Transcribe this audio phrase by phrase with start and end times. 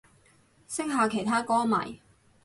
[0.67, 1.99] 識下其他歌迷